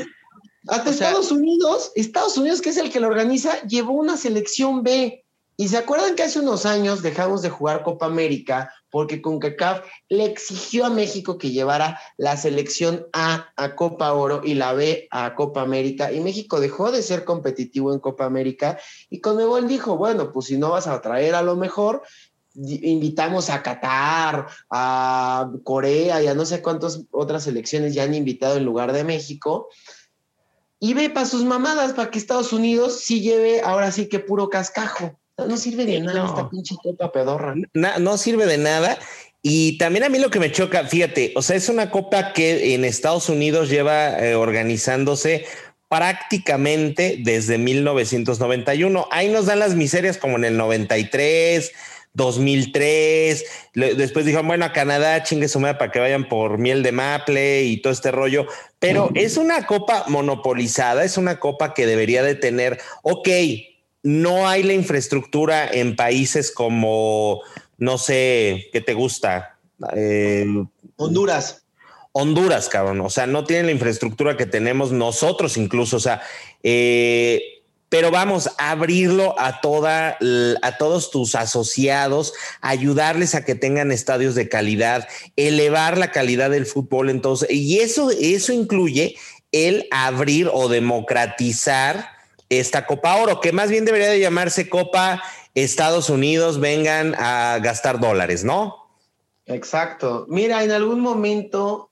[0.68, 5.24] Hasta Estados Unidos, Estados Unidos, que es el que lo organiza, llevó una selección B.
[5.58, 10.26] Y se acuerdan que hace unos años dejamos de jugar Copa América porque CONCACAF le
[10.26, 15.36] exigió a México que llevara la selección A a Copa Oro y la B a
[15.36, 20.32] Copa América, y México dejó de ser competitivo en Copa América, y Conmebol dijo, bueno,
[20.32, 22.04] pues si no vas a traer a lo mejor,
[22.56, 28.58] invitamos a Qatar, a Corea y a no sé cuántas otras selecciones ya han invitado
[28.58, 29.70] en lugar de México,
[30.80, 34.50] y ve para sus mamadas, para que Estados Unidos sí lleve ahora sí que puro
[34.50, 35.20] cascajo.
[35.38, 37.56] No sirve de nada esta pinche copa pedorra.
[37.74, 38.98] no sirve de nada.
[39.42, 42.74] Y también a mí lo que me choca, fíjate, o sea, es una copa que
[42.74, 45.46] en Estados Unidos lleva eh, organizándose
[45.88, 49.08] prácticamente desde 1991.
[49.12, 51.72] Ahí nos dan las miserias como en el 93,
[52.14, 53.46] 2003.
[53.74, 57.64] después dijeron, bueno, a Canadá, chingue su madre para que vayan por miel de maple
[57.64, 58.48] y todo este rollo.
[58.80, 63.30] Pero es una copa monopolizada, es una copa que debería de tener, ok,
[64.04, 67.42] no hay la infraestructura en países como,
[67.78, 69.58] no sé, ¿qué te gusta?
[69.96, 70.46] Eh,
[70.96, 71.64] Honduras.
[72.12, 73.02] Honduras, cabrón.
[73.02, 75.98] O sea, no tienen la infraestructura que tenemos nosotros incluso.
[75.98, 76.22] O sea,
[76.64, 77.59] eh,
[77.90, 80.18] pero vamos a abrirlo a toda,
[80.62, 86.66] a todos tus asociados, ayudarles a que tengan estadios de calidad, elevar la calidad del
[86.66, 87.10] fútbol.
[87.10, 89.16] Entonces, y eso, eso incluye
[89.52, 92.10] el abrir o democratizar
[92.50, 95.22] esta Copa Oro, que más bien debería de llamarse Copa
[95.56, 98.80] Estados Unidos vengan a gastar dólares, ¿no?
[99.46, 100.28] Exacto.
[100.30, 101.92] Mira, en algún momento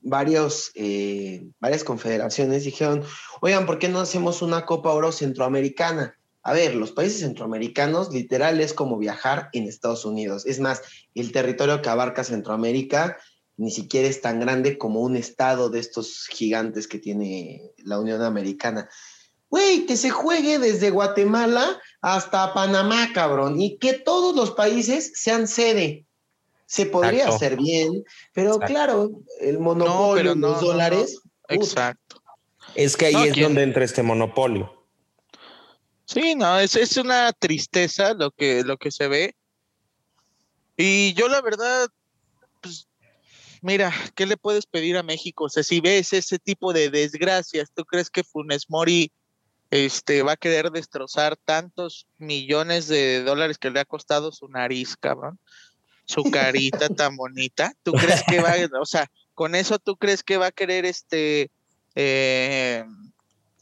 [0.00, 3.02] varios, eh, varias confederaciones dijeron,
[3.40, 6.16] oigan, ¿por qué no hacemos una Copa Oro centroamericana?
[6.42, 10.46] A ver, los países centroamericanos literal es como viajar en Estados Unidos.
[10.46, 10.82] Es más,
[11.14, 13.16] el territorio que abarca Centroamérica
[13.56, 18.22] ni siquiera es tan grande como un estado de estos gigantes que tiene la Unión
[18.22, 18.88] Americana.
[19.48, 25.48] Güey, que se juegue desde Guatemala hasta Panamá, cabrón, y que todos los países sean
[25.48, 26.06] sede.
[26.66, 31.20] Se podría hacer bien, pero claro, el monopolio, no, los dólares.
[31.48, 32.15] Exacto.
[32.76, 34.86] Es que ahí es donde entra este monopolio.
[36.04, 39.34] Sí, no, es, es una tristeza lo que, lo que se ve.
[40.76, 41.88] Y yo la verdad,
[42.60, 42.86] pues,
[43.62, 45.44] mira, ¿qué le puedes pedir a México?
[45.44, 49.10] O sea, si ves ese tipo de desgracias, ¿tú crees que Funes Mori
[49.70, 54.96] este, va a querer destrozar tantos millones de dólares que le ha costado su nariz,
[54.96, 55.40] cabrón.
[56.04, 57.72] Su carita tan bonita.
[57.82, 61.50] ¿Tú crees que va, o sea, con eso tú crees que va a querer este
[61.96, 62.84] eh,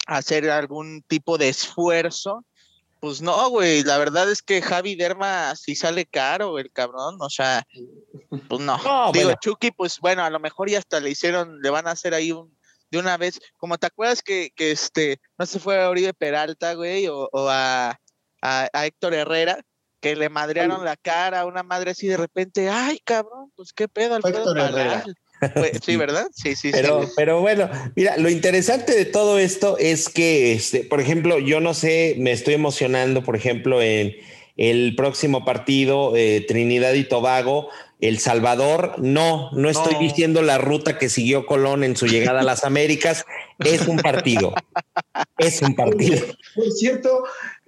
[0.07, 2.45] hacer algún tipo de esfuerzo?
[3.01, 7.29] Pues no, güey, la verdad es que Javi Derma sí sale caro, el cabrón, o
[7.31, 7.63] sea,
[8.49, 8.79] pues no.
[9.13, 12.15] Digo, Chucky, pues bueno, a lo mejor ya hasta le hicieron, le van a hacer
[12.15, 12.57] ahí un,
[12.91, 16.75] de una vez, como te acuerdas que, que este, no se fue a Oribe Peralta,
[16.75, 17.99] güey, o, a,
[18.41, 19.59] a, Héctor Herrera,
[20.01, 23.87] que le madrearon la cara a una madre así de repente, ay, cabrón, pues qué
[23.87, 25.05] pedo, Héctor Herrera.
[25.85, 26.27] sí, ¿verdad?
[26.35, 27.13] Sí, sí, pero, sí.
[27.17, 31.75] Pero bueno, mira, lo interesante de todo esto es que, este, por ejemplo, yo no
[31.75, 34.15] sé, me estoy emocionando, por ejemplo, en
[34.57, 37.69] el próximo partido, eh, Trinidad y Tobago,
[38.01, 38.95] El Salvador.
[38.99, 43.25] No, no estoy diciendo la ruta que siguió Colón en su llegada a las Américas.
[43.59, 44.55] Es un partido.
[45.39, 46.25] es un partido.
[46.55, 47.25] Por cierto,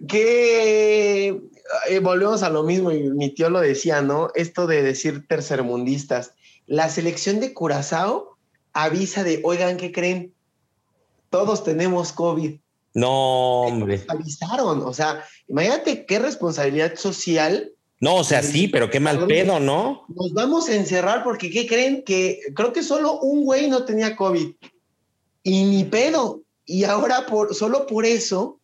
[0.07, 1.41] que
[1.89, 4.31] eh, volvemos a lo mismo y mi tío lo decía, ¿no?
[4.35, 6.35] Esto de decir tercermundistas.
[6.67, 8.37] La selección de Curazao
[8.73, 10.35] avisa de, oigan, ¿qué creen?
[11.31, 12.57] Todos tenemos COVID.
[12.95, 14.05] No, hombre.
[14.09, 19.61] Avisaron, o sea, imagínate qué responsabilidad social No, o sea, sí, pero qué mal pedo,
[19.61, 20.05] ¿no?
[20.09, 22.03] Nos vamos a encerrar porque, ¿qué creen?
[22.05, 24.55] Que creo que solo un güey no tenía COVID.
[25.43, 26.43] Y ni pedo.
[26.67, 28.59] Y ahora, por, solo por eso,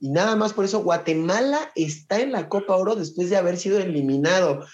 [0.00, 3.78] y nada más por eso, Guatemala está en la Copa Oro después de haber sido
[3.78, 4.66] eliminado.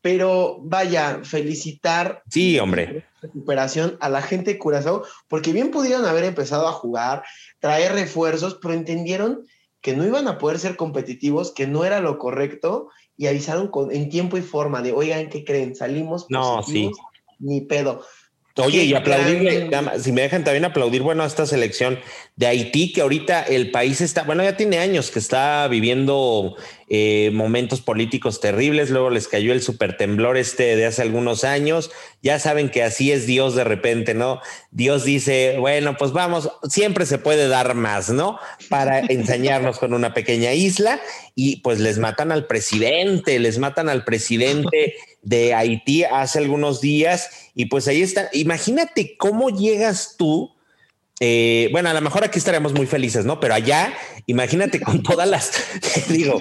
[0.00, 2.22] Pero vaya, felicitar.
[2.30, 3.04] Sí, hombre.
[3.20, 7.24] Recuperación a la gente de Curazao, porque bien pudieron haber empezado a jugar,
[7.58, 9.44] traer refuerzos, pero entendieron
[9.80, 13.90] que no iban a poder ser competitivos, que no era lo correcto y avisaron con,
[13.90, 15.74] en tiempo y forma de, oigan, ¿qué creen?
[15.74, 16.26] Salimos.
[16.28, 16.90] No, sí.
[17.40, 18.04] Ni pedo.
[18.56, 21.98] Oye, y aplaudirle, si me dejan también aplaudir, bueno, a esta selección
[22.36, 26.56] de Haití, que ahorita el país está, bueno, ya tiene años que está viviendo
[26.90, 31.90] eh, momentos políticos terribles, luego les cayó el super temblor este de hace algunos años,
[32.22, 34.40] ya saben que así es Dios de repente, ¿no?
[34.70, 38.38] Dios dice, bueno, pues vamos, siempre se puede dar más, ¿no?
[38.70, 40.98] Para enseñarnos con una pequeña isla
[41.34, 47.50] y pues les matan al presidente, les matan al presidente de Haití hace algunos días
[47.54, 50.54] y pues ahí está, imagínate cómo llegas tú.
[51.20, 53.40] Eh, bueno, a lo mejor aquí estaremos muy felices, ¿no?
[53.40, 53.92] Pero allá,
[54.26, 55.52] imagínate con todas las,
[56.08, 56.40] digo,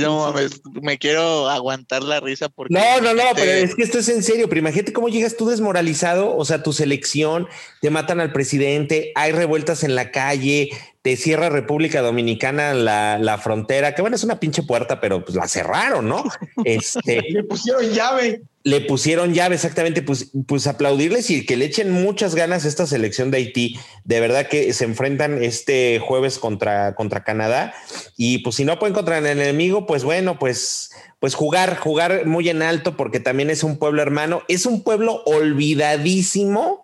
[0.00, 0.34] no
[0.82, 2.74] me quiero aguantar la risa porque.
[2.74, 4.48] No, no, no, pero es que esto es en serio.
[4.48, 7.48] Pero imagínate cómo llegas tú desmoralizado, o sea, tu selección,
[7.80, 10.70] te matan al presidente, hay revueltas en la calle,
[11.04, 15.36] te cierra República Dominicana la, la frontera, que bueno, es una pinche puerta, pero pues
[15.36, 16.24] la cerraron, ¿no?
[16.64, 21.90] Este, le pusieron llave le pusieron llave exactamente, pues, pues aplaudirles y que le echen
[21.90, 23.78] muchas ganas a esta selección de Haití.
[24.04, 27.74] De verdad que se enfrentan este jueves contra, contra Canadá
[28.16, 32.48] y pues si no pueden contra el enemigo, pues bueno, pues, pues jugar, jugar muy
[32.48, 36.83] en alto porque también es un pueblo hermano, es un pueblo olvidadísimo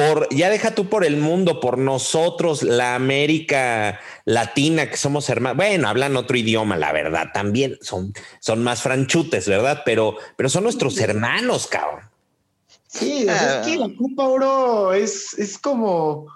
[0.00, 5.58] por, ya deja tú por el mundo, por nosotros, la América Latina, que somos hermanos,
[5.58, 9.82] bueno, hablan otro idioma, la verdad, también son, son más franchutes, ¿verdad?
[9.84, 12.08] Pero, pero son nuestros hermanos, cabrón.
[12.86, 16.28] Sí, es que la Copa Oro es, es como,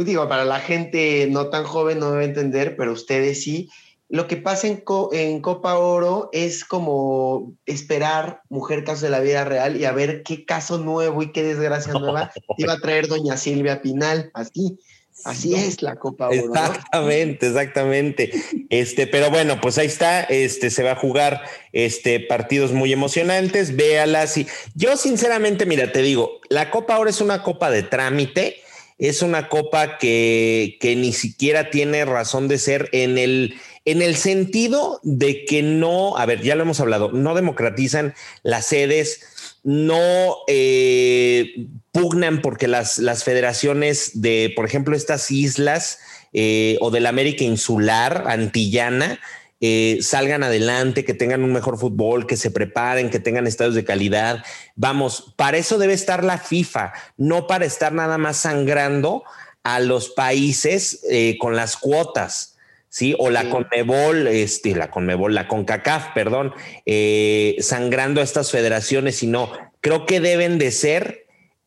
[0.00, 3.70] digo, para la gente no tan joven no debe entender, pero ustedes sí,
[4.08, 9.44] lo que pasa en, en, Copa Oro es como esperar Mujer Caso de la Vida
[9.44, 13.36] Real y a ver qué caso nuevo y qué desgracia nueva iba a traer doña
[13.36, 14.30] Silvia Pinal.
[14.32, 14.78] Así,
[15.24, 16.36] así es la Copa Oro.
[16.36, 18.32] Exactamente, exactamente.
[18.70, 20.22] Este, pero bueno, pues ahí está.
[20.22, 21.42] Este se va a jugar
[21.74, 23.76] este, partidos muy emocionantes.
[23.76, 24.38] Véalas.
[24.38, 28.56] Y yo, sinceramente, mira, te digo, la Copa Oro es una copa de trámite.
[28.96, 33.54] Es una copa que, que ni siquiera tiene razón de ser en el
[33.90, 38.66] en el sentido de que no, a ver, ya lo hemos hablado, no democratizan las
[38.66, 39.22] sedes,
[39.62, 46.00] no eh, pugnan porque las, federaciones de, por ejemplo, estas islas
[46.34, 49.20] eh, o de la América insular, antillana,
[49.62, 53.84] eh, salgan adelante, que tengan un mejor fútbol, que se preparen, que tengan estadios de
[53.84, 54.44] calidad.
[54.76, 59.24] Vamos, para eso debe estar la FIFA, no para estar nada más sangrando
[59.62, 61.00] a los países
[61.40, 62.57] con las cuotas.
[62.88, 63.14] ¿Sí?
[63.18, 66.52] O la Conmebol, este, la Conmebol, la CONCACAF, perdón,
[66.86, 71.26] eh, sangrando a estas federaciones, sino creo que deben de ser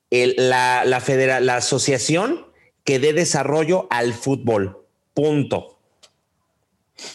[0.09, 2.47] la, la, la asociación
[2.83, 4.85] que dé desarrollo al fútbol.
[5.13, 5.79] Punto.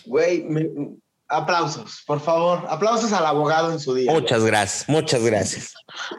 [0.04, 0.46] Güey,
[1.28, 4.12] aplausos, por favor, aplausos al abogado en su día.
[4.12, 5.74] Muchas gracias, muchas gracias.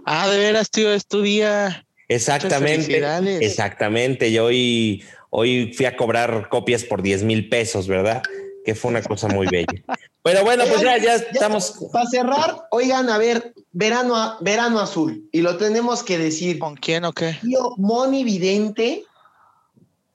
[0.06, 1.86] Ah, de veras, tío, es tu día.
[2.08, 4.32] Exactamente, exactamente.
[4.32, 8.22] Yo hoy, Hoy fui a cobrar copias por 10 mil pesos, ¿verdad?
[8.64, 9.84] Que fue una cosa muy bella.
[10.24, 11.74] Pero bueno, pues ya, ya estamos.
[11.92, 15.28] Para cerrar, oigan, a ver, verano, verano azul.
[15.32, 16.60] Y lo tenemos que decir.
[16.60, 17.38] ¿Con quién o qué?
[17.42, 19.06] Tío, Moni Vidente.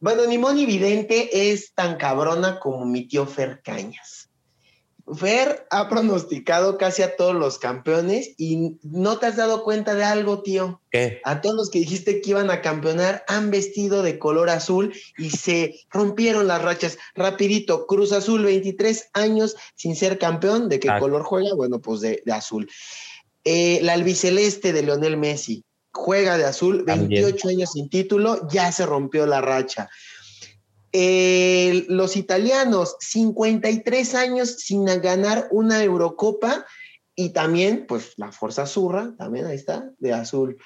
[0.00, 4.11] Bueno, ni Moni Vidente es tan cabrona como mi tío Fer Cañas.
[5.14, 10.04] Fer ha pronosticado casi a todos los campeones y no te has dado cuenta de
[10.04, 10.80] algo, tío.
[10.90, 11.20] ¿Qué?
[11.24, 15.30] A todos los que dijiste que iban a campeonar han vestido de color azul y
[15.30, 16.98] se rompieron las rachas.
[17.14, 20.68] Rapidito, Cruz Azul, 23 años sin ser campeón.
[20.68, 20.98] ¿De qué ah.
[20.98, 21.54] color juega?
[21.54, 22.70] Bueno, pues de, azul.
[23.44, 28.86] Eh, la albiceleste de Leonel Messi juega de azul, 28 años sin título, ya se
[28.86, 29.90] rompió la racha
[30.92, 36.66] los italianos, 53 años sin ganar una Eurocopa
[37.14, 40.56] y también, pues, la Fuerza Azurra, también ahí está, de azul.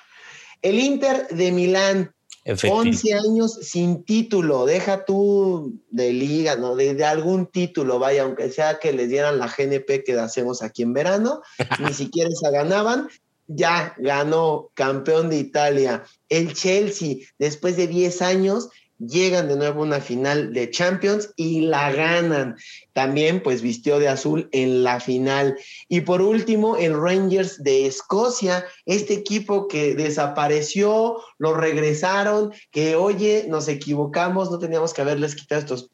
[0.62, 2.12] El Inter de Milán,
[2.44, 6.76] 11 años sin título, deja tú de liga, ¿no?
[6.76, 10.92] De, algún título, vaya, aunque sea que les dieran la GNP que hacemos aquí en
[10.92, 11.42] verano,
[11.80, 13.08] ni siquiera se ganaban,
[13.48, 16.04] ya ganó campeón de Italia.
[16.28, 18.68] El Chelsea, después de 10 años,
[18.98, 22.56] llegan de nuevo a una final de Champions y la ganan.
[22.92, 25.58] También pues vistió de azul en la final.
[25.88, 33.46] Y por último, el Rangers de Escocia, este equipo que desapareció, lo regresaron, que oye,
[33.48, 35.90] nos equivocamos, no teníamos que haberles quitado estos,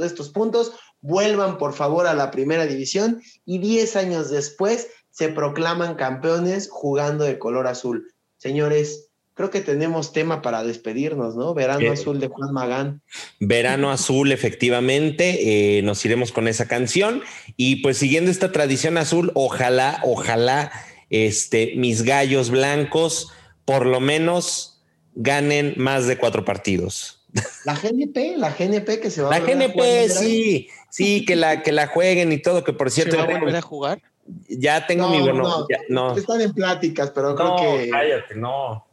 [0.00, 5.94] estos puntos, vuelvan por favor a la primera división y 10 años después se proclaman
[5.94, 8.12] campeones jugando de color azul.
[8.38, 11.54] Señores, creo que tenemos tema para despedirnos, ¿no?
[11.54, 13.02] Verano eh, Azul de Juan Magán.
[13.40, 17.22] Verano Azul, efectivamente, eh, nos iremos con esa canción
[17.56, 20.72] y pues siguiendo esta tradición azul, ojalá, ojalá,
[21.10, 23.32] este, mis gallos blancos
[23.64, 24.82] por lo menos
[25.14, 27.24] ganen más de cuatro partidos.
[27.64, 31.62] La GNP, la GNP que se va la a La GNP, sí, sí, que la,
[31.62, 33.12] que la jueguen y todo, que por cierto.
[33.12, 34.02] ¿Se va a volver a jugar?
[34.48, 35.66] Ya tengo mi bueno.
[35.88, 37.88] No, Están en pláticas, pero creo que.
[37.90, 38.86] Cállate, no.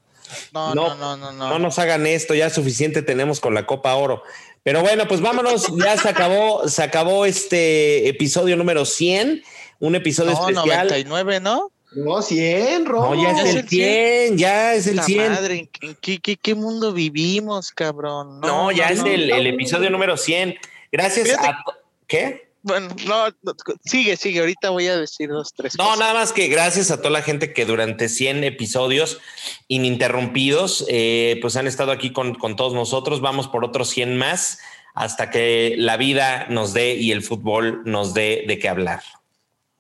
[0.53, 1.49] No, no, no, no, no.
[1.49, 4.23] No nos hagan esto, ya suficiente tenemos con la Copa Oro.
[4.63, 9.41] Pero bueno, pues vámonos, ya se acabó, se acabó este episodio número 100,
[9.80, 10.88] un episodio no, especial.
[10.88, 11.71] 99, ¿no?
[11.93, 13.15] No, 100, Robo.
[13.15, 15.32] No, ya es, el 100, ya es el 100.
[15.32, 18.39] Madre, ¿en qué, qué, qué mundo vivimos, cabrón?
[18.41, 20.55] No, ya es el, el, episodio número 100.
[20.91, 21.63] Gracias a...
[22.05, 22.48] ¿Qué?
[22.62, 23.53] Bueno, no,
[23.86, 24.41] sigue, sigue.
[24.41, 25.78] Ahorita voy a decir dos, tres.
[25.78, 29.20] No, nada más que gracias a toda la gente que durante 100 episodios
[29.68, 33.22] ininterrumpidos, eh, pues han estado aquí con, con, todos nosotros.
[33.22, 34.60] Vamos por otros 100 más
[34.93, 39.01] hasta que la vida nos dé y el fútbol nos dé de qué hablar.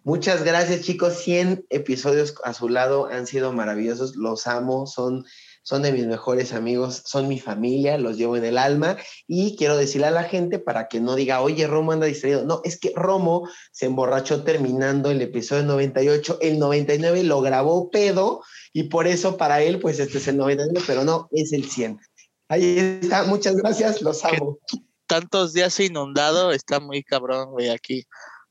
[0.03, 1.17] Muchas gracias, chicos.
[1.17, 4.15] 100 episodios a su lado han sido maravillosos.
[4.15, 4.87] Los amo.
[4.87, 5.25] Son
[5.69, 8.97] son de mis mejores amigos, son mi familia, los llevo en el alma
[9.27, 12.43] y quiero decirle a la gente para que no diga, oye, Romo anda distraído.
[12.43, 18.41] No, es que Romo se emborrachó terminando el episodio 98, el 99 lo grabó pedo
[18.73, 21.99] y por eso para él, pues este es el 99, pero no, es el 100.
[22.47, 24.57] Ahí está, muchas gracias, los amo.
[25.05, 28.07] Tantos días inundado, está muy cabrón, güey, aquí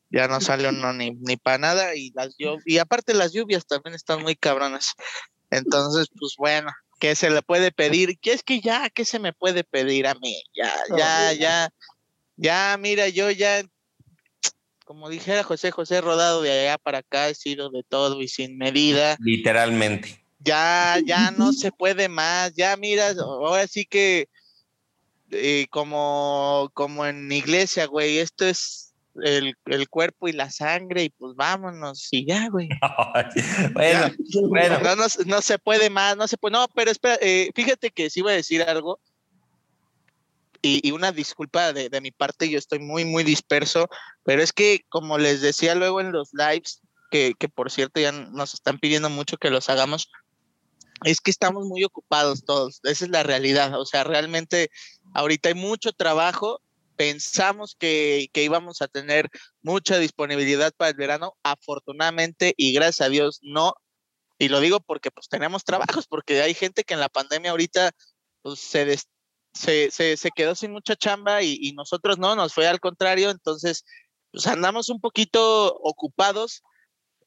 [0.09, 3.97] ya no sale uno ni, ni para nada y las y aparte las lluvias también
[3.97, 4.95] están muy cabronas.
[5.51, 9.33] Entonces, pues bueno, que se le puede pedir, que es que ya, ¿qué se me
[9.33, 10.43] puede pedir a mí?
[10.55, 11.73] Ya, ya, ya,
[12.37, 13.63] ya, mira, yo ya,
[14.85, 18.59] como dijera José José, rodado de allá para acá, he sido de todo y sin
[18.59, 19.17] medida.
[19.21, 20.23] Literalmente.
[20.41, 24.29] Ya, ya no se puede más, ya mira, ahora sí que
[25.31, 28.88] eh, como, como en iglesia, güey, esto es
[29.23, 32.69] el, el, cuerpo y la sangre y pues vámonos y ya, güey.
[33.75, 34.11] bueno,
[34.49, 34.79] bueno.
[34.81, 36.53] No, no, se puede más, no se puede.
[36.53, 39.01] No, pero espera, eh, fíjate que sí iba a decir algo
[40.63, 43.89] y, y una disculpa de, de, mi parte, yo estoy muy, muy disperso,
[44.25, 48.13] pero es que como les decía luego en los lives, que, que por cierto ya
[48.13, 50.11] nos están pidiendo mucho que los hagamos,
[51.05, 54.71] es que estamos muy ocupados todos, esa es la realidad, o sea, realmente
[55.15, 56.61] ahorita hay mucho trabajo
[56.99, 59.31] pensamos que, que, íbamos a tener
[59.63, 61.39] mucha disponibilidad para el verano.
[61.45, 63.75] Afortunadamente y gracias a Dios no.
[64.39, 67.93] Y lo digo porque pues tenemos trabajos, porque hay gente que en la pandemia ahorita
[68.43, 68.99] pues, se,
[69.55, 73.31] se, se, quedó sin mucha chamba y, y, nosotros no, nos fue al contrario.
[73.31, 73.85] Entonces,
[74.33, 76.63] pues andamos un poquito ocupados.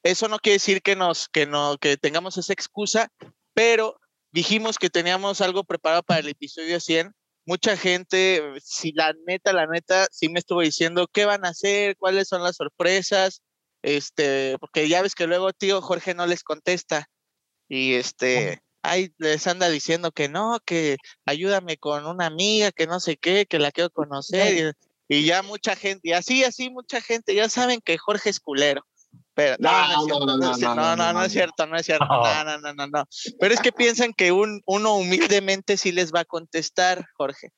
[0.02, 3.08] Eso no quiere decir que, nos, que, no, que tengamos esa excusa,
[3.54, 3.98] pero
[4.32, 7.14] dijimos que teníamos algo preparado para el episodio 100
[7.44, 11.96] mucha gente, si la neta, la neta, sí me estuvo diciendo qué van a hacer,
[11.96, 13.42] cuáles son las sorpresas,
[13.82, 17.08] este, porque ya ves que luego tío Jorge no les contesta.
[17.68, 23.00] Y este, ahí les anda diciendo que no, que ayúdame con una amiga, que no
[23.00, 24.74] sé qué, que la quiero conocer
[25.08, 28.40] y, y ya mucha gente, y así, así mucha gente, ya saben que Jorge es
[28.40, 28.86] culero.
[29.34, 33.04] Pero, no, no, no, no, es cierto, no es cierto, no, no, no, no, no.
[33.40, 37.50] Pero es que piensan que un, uno humildemente sí les va a contestar, Jorge.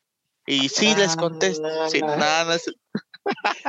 [0.46, 1.88] Y sí les contesta.
[1.88, 2.66] Sí, no, no, es...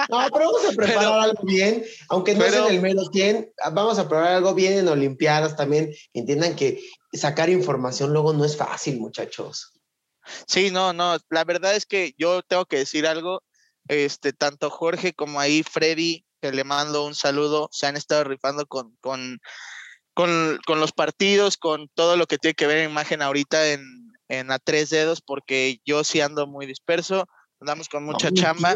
[0.09, 4.07] no, pero vamos a preparar algo bien, aunque no pero, el menos 100, vamos a
[4.07, 5.91] preparar algo bien en Olimpiadas también.
[6.13, 6.79] Entiendan que
[7.13, 9.73] sacar información luego no es fácil, muchachos.
[10.47, 13.41] Sí, no, no, la verdad es que yo tengo que decir algo,
[13.87, 18.95] este, tanto Jorge como ahí Freddy le mando un saludo, se han estado rifando con,
[19.01, 19.39] con,
[20.13, 23.81] con, con los partidos, con todo lo que tiene que ver en imagen ahorita en,
[24.29, 27.27] en a tres dedos, porque yo sí ando muy disperso,
[27.59, 28.75] andamos con mucha chamba.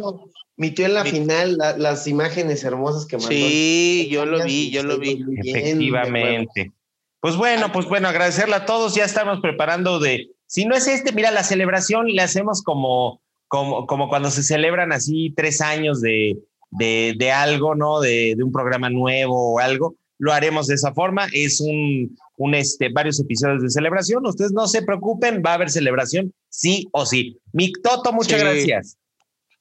[0.55, 3.31] mi tío en la final, las imágenes hermosas que mandó.
[3.31, 5.23] Sí, yo lo vi, yo lo vi.
[5.43, 6.73] Efectivamente.
[7.21, 11.11] Pues bueno, pues bueno, agradecerle a todos, ya estamos preparando de, si no es este,
[11.11, 16.37] mira, la celebración le hacemos como, como, como cuando se celebran así tres años de,
[16.71, 17.99] de, de algo, ¿no?
[17.99, 21.27] De, de, un programa nuevo o algo, lo haremos de esa forma.
[21.33, 24.25] Es un, un este, varios episodios de celebración.
[24.25, 27.37] Ustedes no se preocupen, va a haber celebración sí o sí.
[27.53, 28.97] Mi Toto, muchas gracias.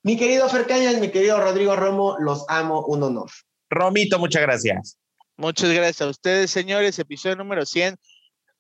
[0.03, 0.67] Mi querido Fer
[1.01, 3.31] mi querido Rodrigo Romo, los amo, un honor.
[3.69, 4.99] Romito, muchas gracias.
[5.37, 6.99] Muchas gracias a ustedes, señores.
[6.99, 7.97] Episodio número 100.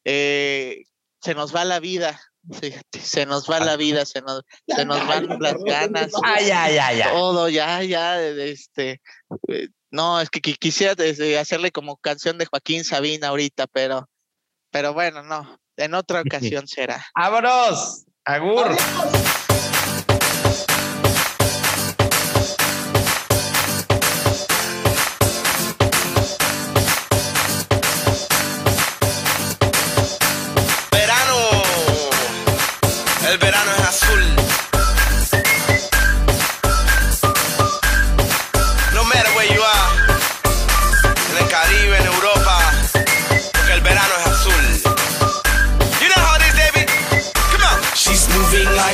[0.04, 0.84] Eh,
[1.20, 2.20] se nos va la vida.
[2.92, 6.12] Se nos va la vida, se nos, se nos van las ganas.
[6.24, 7.10] Ay, ya, ya, ya.
[7.10, 9.00] Todo, ya, ya, este.
[9.48, 10.94] Eh, no, es que quisiera
[11.40, 14.08] hacerle como canción de Joaquín Sabina ahorita, pero,
[14.70, 15.58] pero bueno, no.
[15.76, 17.04] En otra ocasión será.
[17.14, 18.04] ¡Vámonos!
[18.24, 18.76] ¡Agur!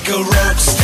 [0.07, 0.84] Yo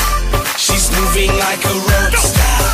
[0.99, 2.70] Moving like a rock star,